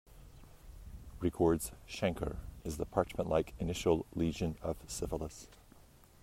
[1.19, 5.47] "Ricord's chancre" is the parchment-like initial lesion of syphilis.